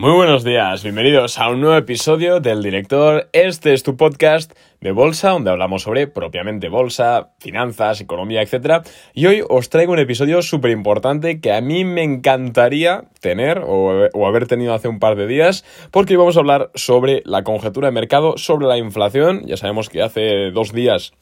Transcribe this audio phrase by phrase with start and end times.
[0.00, 3.28] Muy buenos días, bienvenidos a un nuevo episodio del director.
[3.34, 8.82] Este es tu podcast de bolsa, donde hablamos sobre propiamente bolsa, finanzas, economía, etc.
[9.12, 14.08] Y hoy os traigo un episodio súper importante que a mí me encantaría tener o,
[14.14, 17.44] o, haber tenido hace un par de días, porque hoy vamos a hablar sobre la
[17.44, 19.42] conjetura de mercado, sobre la inflación.
[19.44, 21.12] Ya sabemos que hace dos días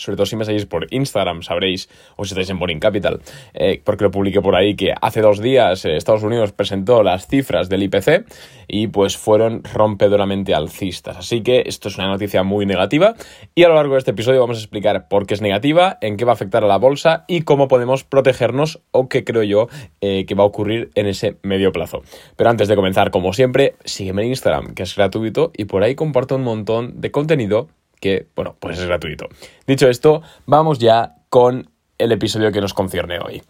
[0.00, 3.20] sobre todo si me seguís por Instagram, sabréis, o si estáis en Boring Capital,
[3.54, 7.26] eh, porque lo publiqué por ahí, que hace dos días eh, Estados Unidos presentó las
[7.26, 8.24] cifras del IPC
[8.66, 11.16] y pues fueron rompedoramente alcistas.
[11.16, 13.14] Así que esto es una noticia muy negativa
[13.54, 16.16] y a lo largo de este episodio vamos a explicar por qué es negativa, en
[16.16, 19.68] qué va a afectar a la bolsa y cómo podemos protegernos o qué creo yo
[20.00, 22.02] eh, que va a ocurrir en ese medio plazo.
[22.36, 25.94] Pero antes de comenzar, como siempre, sígueme en Instagram, que es gratuito y por ahí
[25.94, 27.68] comparto un montón de contenido
[28.00, 29.28] que, bueno, pues es gratuito.
[29.66, 33.42] Dicho esto, vamos ya con el episodio que nos concierne hoy.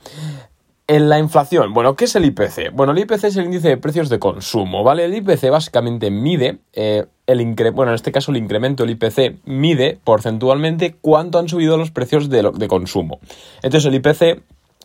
[0.86, 2.72] En la inflación, bueno, ¿qué es el IPC?
[2.72, 5.04] Bueno, el IPC es el índice de precios de consumo, ¿vale?
[5.04, 10.00] El IPC básicamente mide, eh, el bueno, en este caso el incremento del IPC mide
[10.02, 13.20] porcentualmente cuánto han subido los precios de, de consumo.
[13.62, 14.42] Entonces el IPC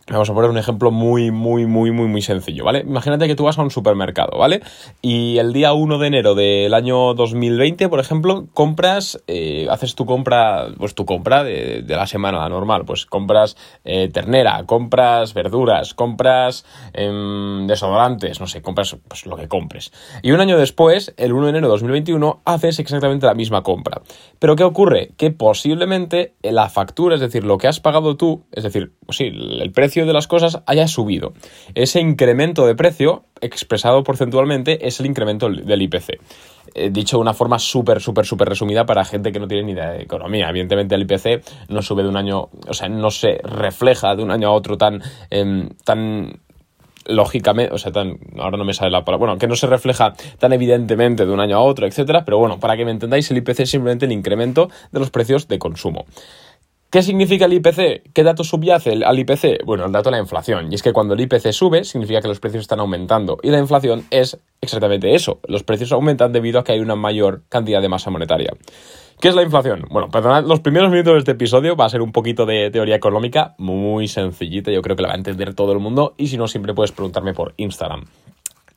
[0.07, 2.81] Vamos a poner un ejemplo muy, muy, muy, muy, muy sencillo, ¿vale?
[2.81, 4.61] Imagínate que tú vas a un supermercado, ¿vale?
[5.01, 10.05] Y el día 1 de enero del año 2020, por ejemplo, compras, eh, haces tu
[10.05, 16.67] compra, pues tu compra de, la semana normal, pues compras eh, ternera, compras verduras, compras
[16.93, 19.91] em, desodorantes, no sé, compras pues, lo que compres.
[20.21, 24.03] Y un año después, el 1 de enero de 2021, haces exactamente la misma compra.
[24.37, 25.13] Pero ¿qué ocurre?
[25.17, 29.25] Que posiblemente la factura, es decir, lo que has pagado tú, es decir, pues sí,
[29.25, 31.33] el precio de las cosas haya subido.
[31.75, 36.19] Ese incremento de precio, expresado porcentualmente, es el incremento del IPC.
[36.73, 39.71] Eh, dicho de una forma súper, súper, súper resumida para gente que no tiene ni
[39.71, 40.49] idea de economía.
[40.49, 44.31] Evidentemente el IPC no sube de un año, o sea, no se refleja de un
[44.31, 46.39] año a otro tan, em, tan
[47.07, 50.13] lógicamente, o sea, tan, ahora no me sale la palabra, bueno, que no se refleja
[50.39, 53.37] tan evidentemente de un año a otro, etcétera, pero bueno, para que me entendáis, el
[53.37, 56.05] IPC es simplemente el incremento de los precios de consumo.
[56.95, 58.13] ¿Qué significa el IPC?
[58.13, 59.65] ¿Qué dato subyace al IPC?
[59.65, 60.71] Bueno, el dato de la inflación.
[60.71, 63.37] Y es que cuando el IPC sube, significa que los precios están aumentando.
[63.43, 65.41] Y la inflación es exactamente eso.
[65.45, 68.53] Los precios aumentan debido a que hay una mayor cantidad de masa monetaria.
[69.19, 69.83] ¿Qué es la inflación?
[69.91, 72.95] Bueno, perdonad, los primeros minutos de este episodio va a ser un poquito de teoría
[72.95, 76.37] económica, muy sencillita, yo creo que la va a entender todo el mundo y si
[76.37, 78.05] no, siempre puedes preguntarme por Instagram.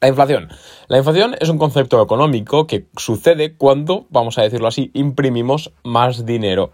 [0.01, 0.49] La inflación.
[0.87, 6.25] La inflación es un concepto económico que sucede cuando, vamos a decirlo así, imprimimos más
[6.25, 6.71] dinero.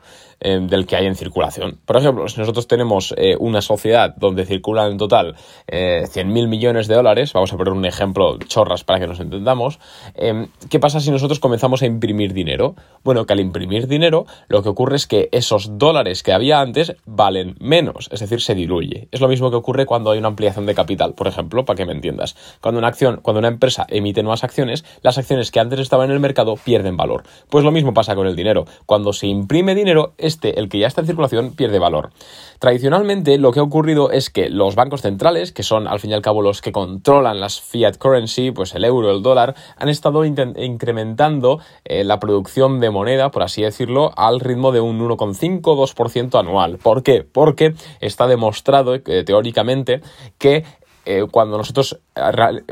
[0.46, 1.78] Eh, del que hay en circulación.
[1.86, 6.86] Por ejemplo, si nosotros tenemos eh, una sociedad donde circulan en total eh, 100.000 millones
[6.86, 9.78] de dólares, vamos a poner un ejemplo chorras para que nos entendamos,
[10.14, 12.74] em, ¿qué pasa si nosotros comenzamos a imprimir dinero?
[13.02, 16.94] Bueno, que al imprimir dinero lo que ocurre es que esos dólares que había antes
[17.06, 19.08] valen menos, es decir, se diluye.
[19.12, 21.86] Es lo mismo que ocurre cuando hay una ampliación de capital, por ejemplo, para que
[21.86, 22.36] me entiendas.
[22.60, 26.16] Cuando una acción, cuando una empresa emite nuevas acciones, las acciones que antes estaban en
[26.16, 27.22] el mercado pierden valor.
[27.48, 28.66] Pues lo mismo pasa con el dinero.
[28.84, 32.10] Cuando se imprime dinero, este, el que ya está en circulación, pierde valor.
[32.58, 36.14] Tradicionalmente lo que ha ocurrido es que los bancos centrales, que son al fin y
[36.14, 40.24] al cabo los que controlan las fiat currency, pues el euro, el dólar, han estado
[40.24, 46.78] incrementando eh, la producción de moneda, por así decirlo, al ritmo de un 1,5-2% anual.
[46.78, 47.22] ¿Por qué?
[47.22, 50.00] Porque está demostrado eh, teóricamente
[50.38, 50.64] que
[51.04, 51.98] eh, cuando nosotros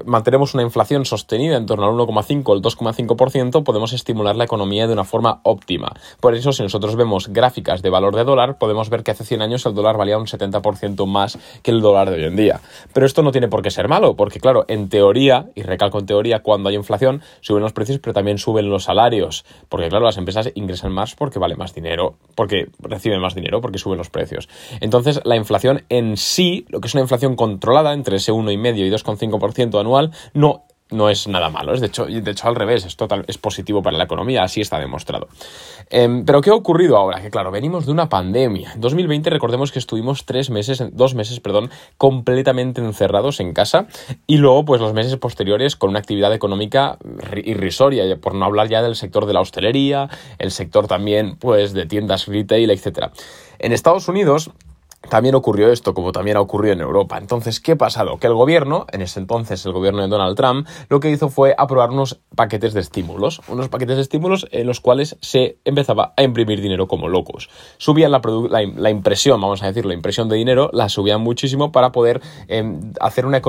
[0.05, 4.87] mantenemos una inflación sostenida en torno al 1,5 o el 2,5%, podemos estimular la economía
[4.87, 5.93] de una forma óptima.
[6.21, 9.43] Por eso, si nosotros vemos gráficas de valor de dólar, podemos ver que hace 100
[9.43, 12.61] años el dólar valía un 70% más que el dólar de hoy en día.
[12.93, 16.07] Pero esto no tiene por qué ser malo, porque claro, en teoría, y recalco en
[16.07, 19.45] teoría, cuando hay inflación, suben los precios, pero también suben los salarios.
[19.69, 23.79] Porque claro, las empresas ingresan más porque vale más dinero, porque reciben más dinero, porque
[23.79, 24.49] suben los precios.
[24.81, 28.91] Entonces, la inflación en sí, lo que es una inflación controlada entre ese 1,5 y
[28.91, 31.75] 2,5% anual, no no es nada malo.
[31.75, 34.61] Es de hecho, de hecho al revés, es, total, es positivo para la economía, así
[34.61, 35.29] está demostrado.
[35.91, 37.21] Em, pero ¿qué ha ocurrido ahora?
[37.21, 38.73] Que claro, venimos de una pandemia.
[38.75, 43.87] En 2020 recordemos que estuvimos tres meses, dos meses, perdón, completamente encerrados en casa
[44.27, 46.99] y luego pues los meses posteriores con una actividad económica
[47.45, 50.09] irrisoria, por no hablar ya del sector de la hostelería,
[50.39, 53.11] el sector también pues de tiendas retail, etc.
[53.59, 54.51] En Estados Unidos
[55.09, 57.19] también ocurrió esto, como también ha ocurrido en Europa.
[57.19, 58.19] Entonces, ¿qué ha pasado?
[58.19, 61.55] Que el gobierno, en ese entonces el gobierno de Donald Trump, lo que hizo fue
[61.57, 66.23] aprobar unos paquetes de estímulos, unos paquetes de estímulos en los cuales se empezaba a
[66.23, 67.49] imprimir dinero como locos.
[67.79, 72.21] Subían la, impresión, vamos a decir, la impresión de dinero, la subían muchísimo para poder
[72.49, 73.41] em, hacer una,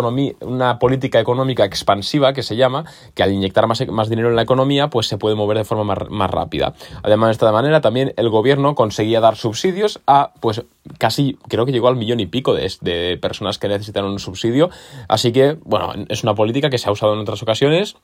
[0.42, 4.42] una política económica expansiva, que se llama, que al inyectar más, más dinero en la
[4.42, 6.74] economía, pues se puede mover de forma más, más rápida.
[7.04, 10.64] Además, de esta manera, también el gobierno conseguía dar subsidios a, pues,
[10.98, 14.70] casi creo que llegó al millón y pico de, de personas que necesitan un subsidio.
[15.08, 17.96] Así que, bueno, es una política que se ha usado en otras ocasiones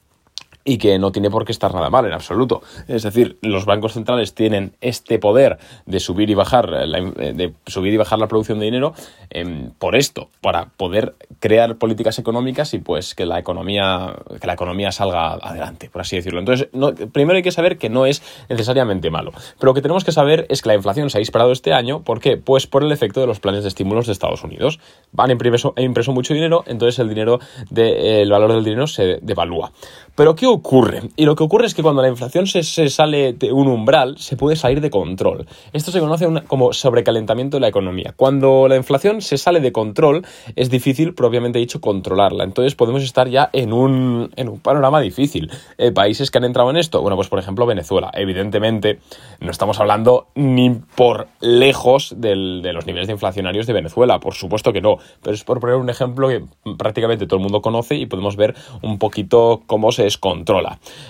[0.63, 2.61] y que no tiene por qué estar nada mal en absoluto.
[2.87, 7.93] Es decir, los bancos centrales tienen este poder de subir y bajar la, de subir
[7.93, 8.93] y bajar la producción de dinero
[9.29, 14.53] em, por esto, para poder crear políticas económicas y pues que la economía que la
[14.53, 16.39] economía salga adelante, por así decirlo.
[16.39, 16.69] Entonces,
[17.11, 20.45] primero hay que saber que no es necesariamente malo, pero lo que tenemos que saber
[20.49, 22.37] es que la inflación se ha disparado este año, ¿por qué?
[22.37, 24.79] Pues por el efecto de los planes de estímulos de Estados Unidos.
[25.11, 27.39] Van impreso, impreso mucho dinero, entonces el dinero
[27.69, 29.71] de, el valor del dinero se devalúa.
[30.15, 31.01] Pero ¿qué ocurre?
[31.15, 34.37] Y lo que ocurre es que cuando la inflación se, sale de un umbral, se
[34.37, 35.45] puede salir de control.
[35.73, 38.13] Esto se conoce como sobrecalentamiento de la economía.
[38.15, 40.25] Cuando la inflación se sale de control,
[40.55, 42.43] es difícil, propiamente dicho, controlarla.
[42.43, 45.51] Entonces podemos estar ya en un, en un panorama difícil.
[45.77, 48.11] Eh, países que han entrado en esto, bueno, pues por ejemplo Venezuela.
[48.13, 48.99] Evidentemente,
[49.39, 54.73] no estamos hablando ni por lejos de los niveles de inflacionarios de Venezuela, por supuesto
[54.73, 54.97] que no.
[55.21, 56.43] Pero es por poner un ejemplo que
[56.77, 60.05] prácticamente todo el mundo conoce y podemos ver un poquito cómo se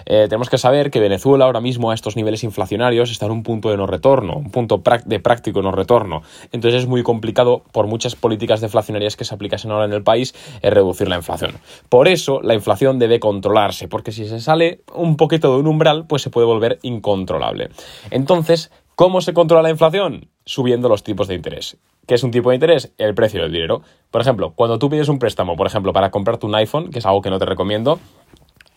[0.06, 3.44] Eh, tenemos que saber que Venezuela ahora mismo a estos niveles inflacionarios está en un
[3.44, 6.22] punto de no retorno, un punto de práctico no retorno.
[6.52, 10.34] Entonces es muy complicado por muchas políticas deflacionarias que se aplicasen ahora en el país
[10.62, 11.54] eh, reducir la inflación.
[11.90, 16.06] Por eso la inflación debe controlarse, porque si se sale un poquito de un umbral,
[16.08, 17.70] pues se puede volver incontrolable.
[18.12, 20.30] Entonces, ¿cómo se controla la inflación?
[20.46, 21.78] Subiendo los tipos de interés.
[22.10, 22.92] ¿Qué es un tipo de interés?
[22.98, 23.84] El precio del dinero.
[24.10, 27.06] Por ejemplo, cuando tú pides un préstamo, por ejemplo, para comprarte un iPhone, que es
[27.06, 28.00] algo que no te recomiendo,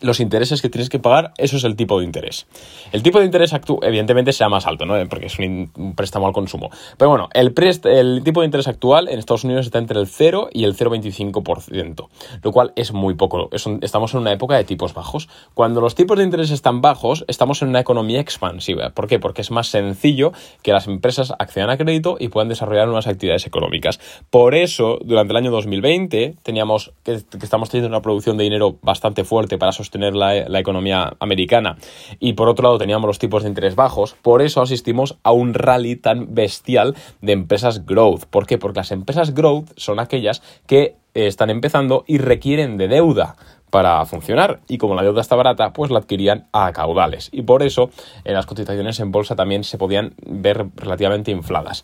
[0.03, 2.45] los intereses que tienes que pagar, eso es el tipo de interés.
[2.91, 4.95] El tipo de interés actual, evidentemente, será más alto, ¿no?
[5.07, 6.69] Porque es un, préstamo al consumo.
[6.97, 7.53] Pero bueno, el,
[7.85, 12.09] el tipo de interés actual en Estados Unidos está entre el 0 y el 0,25%,
[12.43, 13.49] lo cual es muy poco.
[13.81, 15.29] estamos en una época de tipos bajos.
[15.53, 18.89] Cuando los tipos de interés están bajos, estamos en una economía expansiva.
[18.89, 19.19] ¿Por qué?
[19.19, 23.47] Porque es más sencillo que las empresas accedan a crédito y puedan desarrollar unas actividades
[23.47, 24.01] económicas.
[24.29, 28.77] Por eso, durante el año 2020, teníamos que, que estamos teniendo una producción de dinero
[28.81, 31.77] bastante fuerte para sostener tener la, economía americana
[32.19, 35.53] y por otro lado teníamos los tipos de interés bajos, por eso asistimos a un
[35.53, 38.25] rally tan bestial de empresas growth.
[38.25, 38.57] ¿Por qué?
[38.57, 43.35] Porque las empresas growth son aquellas que están empezando y requieren de deuda
[43.73, 47.63] para funcionar y como la deuda está barata, pues la adquirían a caudales y por
[47.63, 47.89] eso
[48.23, 51.83] en las cotizaciones en bolsa también se podían ver relativamente infladas.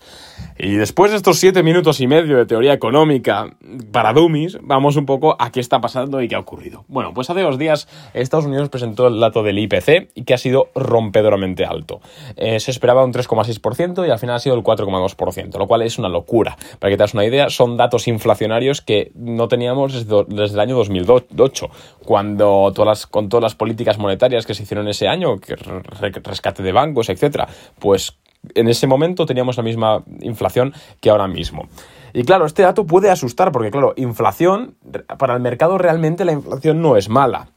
[0.60, 3.56] Y después de estos siete minutos y medio de teoría económica
[3.92, 6.86] para dummies, vamos un poco a qué está pasando y qué ha ocurrido.
[6.90, 10.38] Bueno, pues hace dos días Estados Unidos presentó el dato del IPC y que ha
[10.38, 12.02] sido rompedoramente alto.
[12.36, 15.98] Eh, se esperaba un 3,6% y al final ha sido el 4,2%, lo cual es
[15.98, 16.56] una locura.
[16.78, 20.60] Para que te das una idea, son datos inflacionarios que no teníamos desde, desde el
[20.60, 21.72] año 2008
[22.04, 26.64] cuando todas las, con todas las políticas monetarias que se hicieron ese año, que rescate
[26.64, 27.48] de bancos, etcétera,
[27.80, 28.18] pues
[28.56, 31.68] en ese momento teníamos la misma inflación que ahora mismo.
[32.14, 34.76] Y claro, este dato puede asustar porque, claro, inflación,
[35.18, 37.50] para el mercado realmente la inflación no es mala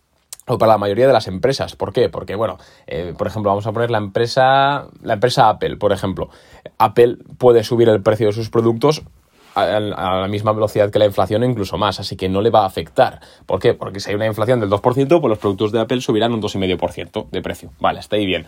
[0.46, 1.76] o para la mayoría de las empresas.
[1.76, 2.08] ¿Por qué?
[2.08, 6.28] Porque, bueno, eh, por ejemplo, vamos a poner la empresa, la empresa Apple, por ejemplo.
[6.78, 9.02] Apple puede subir el precio de sus productos
[9.54, 12.62] a, la misma velocidad que la inflación o incluso más, así que no le va
[12.62, 13.20] a afectar.
[13.46, 13.74] ¿Por qué?
[13.74, 17.30] Porque si hay una inflación del 2%, pues los productos de Apple subirán un 2,5%
[17.30, 17.70] de precio.
[17.80, 18.46] Vale, está ahí bien.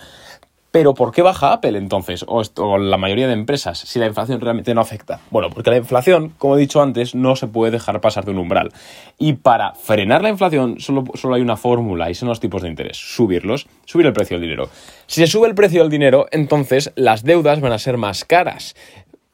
[0.75, 2.25] Pero ¿por qué baja Apple entonces?
[2.27, 2.43] O,
[2.79, 5.21] la mayoría de empresas, si la inflación realmente no afecta.
[5.31, 8.39] Bueno, porque la inflación, como he dicho antes, no se puede dejar pasar de un
[8.39, 8.73] umbral.
[9.17, 12.71] Y para frenar la inflación solo, solo hay una fórmula y son los tipos de
[12.71, 12.97] interés.
[12.97, 14.69] Subirlos, subir el precio del dinero.
[15.07, 18.75] Si se sube el precio del dinero, entonces las deudas van a ser más caras.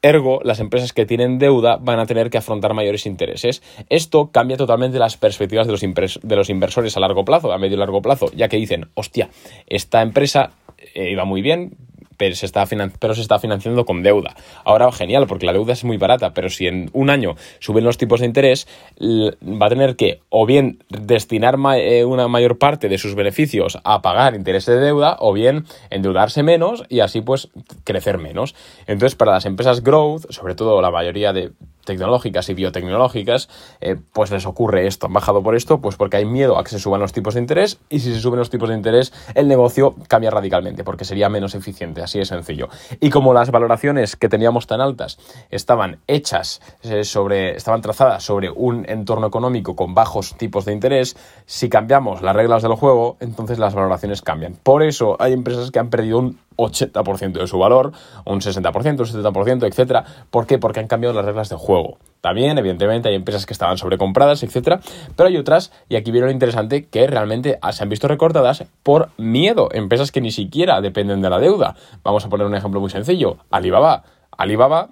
[0.02, 3.62] Ergo, las empresas que tienen deuda van a tener que afrontar mayores intereses.
[3.90, 7.76] Esto cambia totalmente las perspectivas de los, de los inversores a largo plazo, a medio
[7.76, 9.28] y largo plazo, ya que dicen, hostia,
[9.66, 10.52] esta empresa
[10.94, 11.76] eh, iba muy bien,
[12.20, 12.66] pero se, está
[12.98, 14.36] pero se está financiando con deuda.
[14.62, 17.96] Ahora, genial, porque la deuda es muy barata, pero si en un año suben los
[17.96, 18.68] tipos de interés,
[19.00, 24.02] va a tener que o bien destinar eh, una mayor parte de sus beneficios a
[24.02, 27.48] pagar intereses de deuda, o bien endeudarse menos y así pues
[27.84, 28.54] crecer menos.
[28.86, 31.52] Entonces, para las empresas growth, sobre todo la mayoría de
[31.84, 33.48] tecnológicas y biotecnológicas,
[33.80, 35.06] eh, pues les ocurre esto.
[35.06, 37.40] Han bajado por esto, pues porque hay miedo a que se suban los tipos de
[37.40, 41.28] interés y si se suben los tipos de interés, el negocio cambia radicalmente porque sería
[41.28, 42.68] menos eficiente, así de sencillo.
[43.00, 45.18] Y como las valoraciones que teníamos tan altas
[45.50, 51.16] estaban hechas eh, sobre, estaban trazadas sobre un entorno económico con bajos tipos de interés,
[51.46, 54.56] si cambiamos las reglas del juego, entonces las valoraciones cambian.
[54.62, 56.38] Por eso hay empresas que han perdido un
[56.68, 57.92] 80% de su valor,
[58.24, 60.06] un 60%, un 70%, etc.
[60.30, 60.58] ¿Por qué?
[60.58, 61.98] Porque han cambiado las reglas de juego.
[62.20, 64.80] También, evidentemente, hay empresas que estaban sobrecompradas, etc.
[65.16, 69.10] Pero hay otras, y aquí viene lo interesante, que realmente se han visto recortadas por
[69.16, 69.68] miedo.
[69.72, 71.76] Empresas que ni siquiera dependen de la deuda.
[72.02, 73.38] Vamos a poner un ejemplo muy sencillo.
[73.50, 74.04] Alibaba.
[74.36, 74.90] Alibaba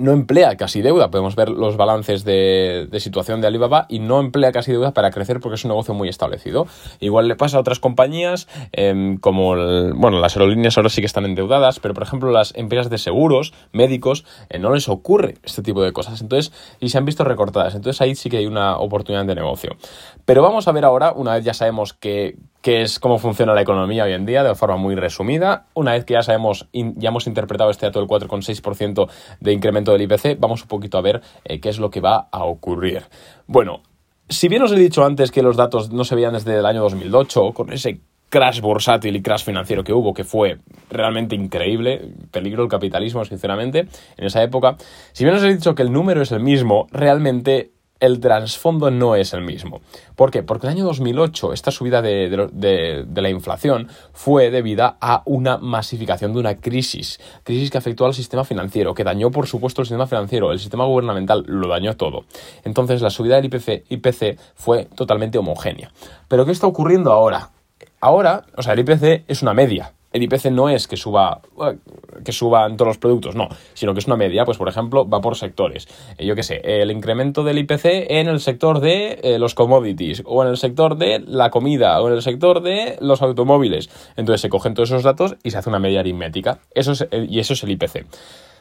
[0.00, 1.10] no emplea casi deuda.
[1.10, 5.40] Podemos ver los balances de, situación de Alibaba y no emplea casi deuda para crecer
[5.40, 6.66] porque es un negocio muy establecido.
[7.00, 9.54] Igual le pasa a otras compañías, em, como,
[9.94, 13.52] bueno, las aerolíneas ahora sí que están endeudadas, pero por ejemplo las empresas de seguros,
[13.72, 16.20] médicos, eh, no les ocurre este tipo de cosas.
[16.20, 17.74] Entonces, y se han visto recortadas.
[17.74, 19.76] Entonces ahí sí que hay una oportunidad de negocio.
[20.24, 23.62] Pero vamos a ver ahora, una vez ya sabemos que que es cómo funciona la
[23.62, 25.66] economía hoy en día de forma muy resumida.
[25.74, 29.08] Una vez que ya sabemos, ya hemos interpretado este dato del 4,6%
[29.40, 32.28] de incremento del IPC, vamos un poquito a ver eh, qué es lo que va
[32.30, 33.04] a ocurrir.
[33.46, 33.82] Bueno,
[34.28, 36.82] si bien os he dicho antes que los datos no se veían desde el año
[36.82, 42.62] 2008, con ese crash bursátil y crash financiero que hubo, que fue realmente increíble, peligro
[42.62, 44.76] el capitalismo, sinceramente, en esa época,
[45.12, 49.14] si bien os he dicho que el número es el mismo, realmente el trasfondo no
[49.14, 49.80] es el mismo.
[50.16, 50.42] ¿Por qué?
[50.42, 56.40] Porque el año 2008 esta subida de, la inflación fue debida a una masificación de
[56.40, 60.50] una crisis, crisis que afectó al sistema financiero, que dañó por supuesto el sistema financiero,
[60.52, 62.24] el sistema gubernamental lo dañó todo.
[62.64, 65.92] Entonces la subida del IPC, IPC fue totalmente homogénea.
[66.28, 67.50] Pero ¿qué está ocurriendo ahora?
[68.00, 71.40] Ahora, o sea, el IPC es una media, el IPC no es que suba
[72.24, 75.20] que suban todos los productos, no, sino que es una media, pues por ejemplo, va
[75.20, 75.88] por sectores.
[76.18, 80.22] Eh, yo qué sé, el incremento del IPC en el sector de eh, los commodities,
[80.26, 83.88] o en el sector de la comida, o en el sector de los automóviles.
[84.16, 86.60] Entonces se cogen todos esos datos y se hace una media aritmética.
[86.74, 88.06] Eso es, y eso es el IPC.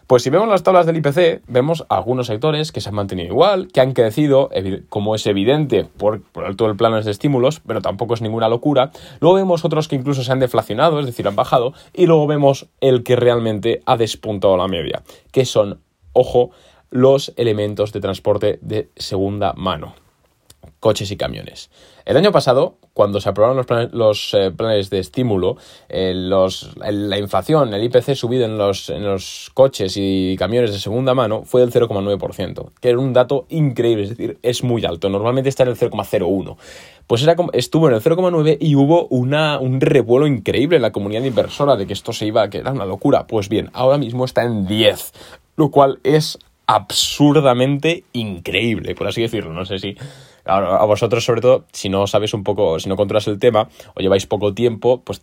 [0.09, 3.67] Pues si vemos las tablas del IPC, vemos algunos sectores que se han mantenido igual,
[3.67, 4.49] que han crecido,
[4.89, 6.23] como es evidente por,
[6.55, 8.89] todo el plano de estímulos, pero tampoco es ninguna locura.
[9.19, 11.73] Luego vemos otros que incluso se han deflacionado, es decir, han bajado.
[11.93, 15.79] Y luego vemos el que realmente ha despuntado la media, que son,
[16.13, 16.49] ojo,
[16.89, 19.93] los elementos de transporte de segunda mano
[20.79, 21.69] coches y camiones.
[22.05, 25.57] El año pasado, cuando se aprobaron los planes, eh, de estímulo,
[25.89, 31.61] eh, la inflación, el IPC subido en los, coches y camiones de segunda mano fue
[31.61, 35.09] del 0,9%, que era un dato increíble, es decir, es muy alto.
[35.09, 36.57] Normalmente está en el 0,01%.
[37.05, 41.75] Pues era, estuvo en el 0,9 y hubo un revuelo increíble en la comunidad inversora
[41.75, 43.25] de que esto se iba, que era una locura.
[43.27, 45.13] Pues bien, ahora mismo está en 10,
[45.57, 46.37] lo cual es
[46.69, 49.53] absurdamente increíble, por así decirlo.
[49.53, 49.97] No sé si
[50.45, 54.01] a vosotros, sobre todo, si no sabéis un poco, si no controlas el tema o
[54.01, 55.21] lleváis poco tiempo, pues,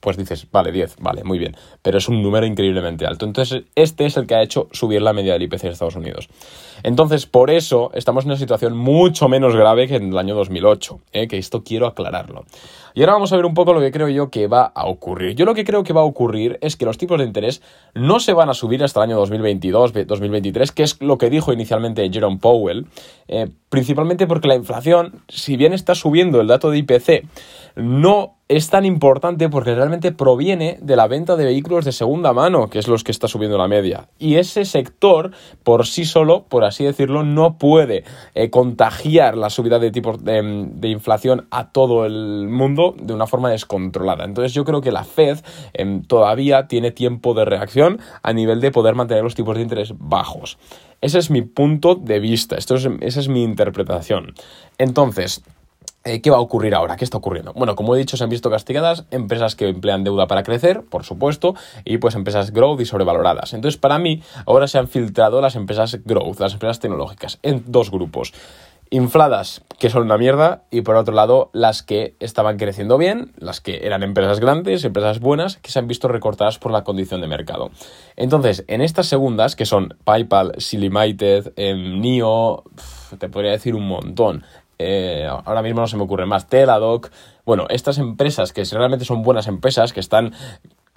[0.00, 1.56] pues dices, vale, 10, vale, muy bien.
[1.82, 3.26] Pero es un número increíblemente alto.
[3.26, 6.28] Entonces, este es el que ha hecho subir la media del IPC de Estados Unidos.
[6.82, 11.00] Entonces, por eso estamos en una situación mucho menos grave que en el año 2008,
[11.12, 11.28] ¿eh?
[11.28, 12.44] que esto quiero aclararlo.
[12.94, 15.36] Y ahora vamos a ver un poco lo que creo yo que va a ocurrir.
[15.36, 17.62] Yo lo que creo que va a ocurrir es que los tipos de interés
[17.94, 22.08] no se van a subir hasta el año 2022-2023, que es lo que dijo inicialmente
[22.10, 22.86] Jerome Powell,
[23.28, 27.24] eh, principalmente porque la inflación, si bien está subiendo el dato de IPC,
[27.76, 32.70] no es tan importante porque realmente proviene de la venta de vehículos de segunda mano,
[32.70, 34.08] que es los que está subiendo la media.
[34.18, 39.78] Y ese sector, por sí solo, por así decirlo, no puede eh, contagiar la subida
[39.78, 44.24] de tipos de, inflación a todo el mundo de una forma descontrolada.
[44.24, 45.40] Entonces yo creo que la Fed
[45.74, 49.92] em, todavía tiene tiempo de reacción a nivel de poder mantener los tipos de interés
[49.98, 50.58] bajos.
[51.02, 54.34] Ese es mi punto de vista, esa es mi interpretación.
[54.78, 55.42] Entonces,
[56.08, 56.96] eh, ¿Qué va a ocurrir ahora?
[56.96, 57.52] ¿Qué está ocurriendo?
[57.52, 61.04] Bueno, como he dicho, se han visto castigadas empresas que emplean deuda para crecer, por
[61.04, 63.52] supuesto, y pues empresas growth y sobrevaloradas.
[63.52, 67.90] Entonces, para mí, ahora se han filtrado las empresas growth, las empresas tecnológicas, en dos
[67.90, 68.32] grupos.
[68.90, 73.60] Infladas, que son una mierda, y por otro lado, las que estaban creciendo bien, las
[73.60, 77.26] que eran empresas grandes, empresas buenas, que se han visto recortadas por la condición de
[77.26, 77.70] mercado.
[78.16, 82.64] Entonces, en estas segundas, que son PayPal, Silimated, em, NIO,
[83.18, 84.44] te podría decir un montón,
[84.78, 87.10] eh, ahora mismo no se me ocurre más, Teladoc,
[87.44, 90.32] bueno, estas empresas que realmente son buenas empresas, que están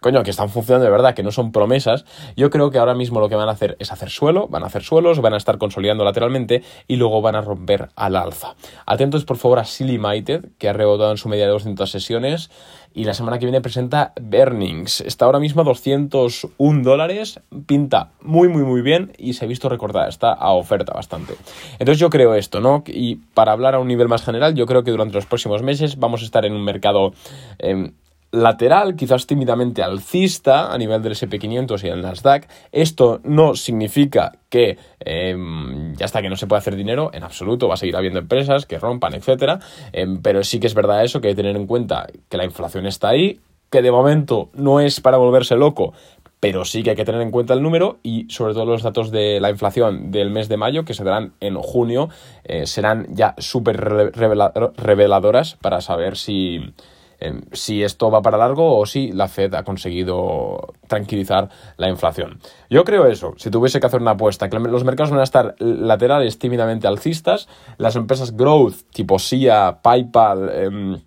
[0.01, 2.05] coño, que están funcionando de verdad, que no son promesas,
[2.36, 4.65] yo creo que ahora mismo lo que van a hacer es hacer suelo, van a
[4.65, 8.55] hacer suelos, van a estar consolidando lateralmente y luego van a romper al alza.
[8.88, 12.50] Atentos por favor a Silly Mighted, que ha rebotado en su media de 200 sesiones
[12.96, 15.01] y la semana que viene presenta Burnings.
[15.01, 19.70] Está ahora mismo a 201 dólares, pinta muy muy muy bien y se ha visto
[19.70, 21.36] recordada, está a oferta bastante.
[21.74, 22.84] Entonces yo creo esto, ¿no?
[22.88, 26.00] Y para hablar a un nivel más general, yo creo que durante los próximos meses
[26.00, 27.13] vamos a estar en un mercado...
[27.60, 27.93] Em,
[28.32, 32.48] lateral, quizás tímidamente alcista a nivel del SP500 y el Nasdaq.
[32.72, 37.68] Esto no significa que em, ya está que no se puede hacer dinero, en absoluto,
[37.68, 39.60] va a seguir habiendo empresas que rompan, etcétera,
[39.92, 42.46] em, pero sí que es verdad eso, que hay que tener en cuenta que la
[42.46, 45.94] inflación está ahí, que de momento no es para volverse loco,
[46.42, 49.12] pero sí que hay que tener en cuenta el número y sobre todo los datos
[49.12, 52.10] de la inflación del mes de mayo que se darán en junio
[52.44, 56.74] eh, serán ya súper reveladoras para saber si
[57.22, 62.40] em, si esto va para largo o si la Fed ha conseguido tranquilizar la inflación.
[62.70, 65.56] Yo creo eso, si tuviese que hacer una apuesta, que los mercados van a estar
[65.60, 67.48] laterales tímidamente alcistas,
[67.78, 71.01] las empresas growth tipo SIA, PayPal, em,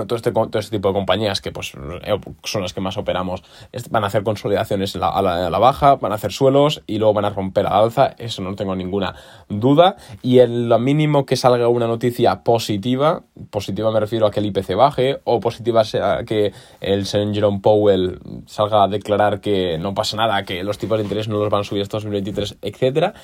[0.00, 1.72] este, todo este tipo de compañías que pues,
[2.02, 3.42] eh, son las que más operamos
[3.90, 7.30] van a hacer consolidaciones a, la, baja, van a hacer suelos y luego van a
[7.30, 9.14] romper a alza, eso no tengo ninguna
[9.48, 9.96] duda.
[10.22, 14.46] Y en lo mínimo que salga una noticia positiva, positiva me refiero a que el
[14.46, 19.94] IPC baje, o positiva sea que el señor Jerome Powell salga a declarar que no
[19.94, 23.14] pasa nada, que los tipos de interés no los van a subir hasta 2023, etcétera.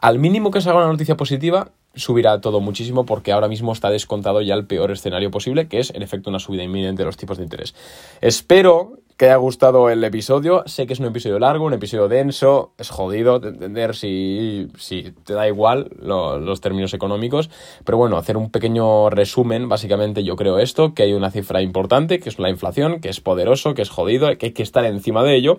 [0.00, 4.40] Al mínimo que salga una noticia positiva, subirá todo muchísimo porque ahora mismo está descontado
[4.40, 7.36] ya el peor escenario posible, que es en efecto una subida inminente de los tipos
[7.36, 7.74] de interés.
[8.20, 10.62] Espero que haya gustado el episodio.
[10.64, 15.12] Sé que es un episodio largo, un episodio denso, es jodido de entender si, si
[15.12, 17.50] te da igual los términos económicos,
[17.84, 22.18] pero bueno, hacer un pequeño resumen, básicamente yo creo esto, que hay una cifra importante,
[22.18, 25.22] que es la inflación, que es poderoso, que es jodido, que hay que estar encima
[25.22, 25.58] de ello,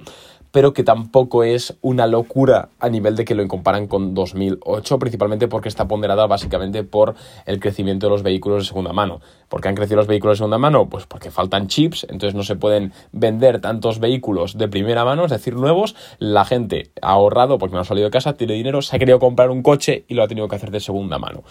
[0.52, 5.48] pero que tampoco es una locura a nivel de que lo comparan con 2008, principalmente
[5.48, 7.16] porque está ponderada básicamente por
[7.46, 9.22] el crecimiento de los vehículos de segunda mano.
[9.48, 10.90] ¿Por qué han crecido los vehículos de segunda mano?
[10.90, 15.32] Pues porque faltan chips, entonces no se pueden vender tantos vehículos de primera mano, es
[15.32, 15.96] decir, nuevos.
[16.20, 19.20] La gente ha ahorrado porque no ha salido de casa, tiene dinero, se ha querido
[19.20, 21.44] comprar un coche y lo ha tenido que hacer de segunda mano.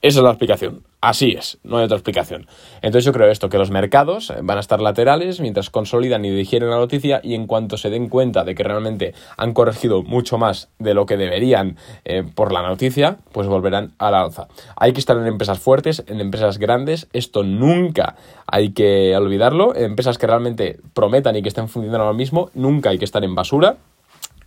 [0.00, 0.84] Esa es la explicación.
[1.00, 2.46] Así es, no hay otra explicación.
[2.82, 6.70] Entonces yo creo esto, que los mercados van a estar laterales mientras consolidan y digieren
[6.70, 10.68] la noticia y en cuanto se den cuenta de que realmente han corregido mucho más
[10.78, 14.46] de lo que deberían eh, por la noticia, pues volverán a la alza.
[14.76, 18.14] Hay que estar en empresas fuertes, en empresas grandes, esto nunca
[18.46, 22.90] hay que olvidarlo, en empresas que realmente prometan y que estén funcionando ahora mismo, nunca
[22.90, 23.78] hay que estar en basura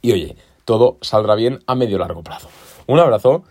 [0.02, 2.50] y oye, todo saldrá bien a medio largo plazo.
[2.88, 3.44] Un abrazo